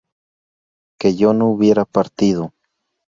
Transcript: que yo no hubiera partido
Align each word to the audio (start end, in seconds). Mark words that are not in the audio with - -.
que 0.99 1.13
yo 1.15 1.31
no 1.35 1.49
hubiera 1.51 1.85
partido 1.85 2.53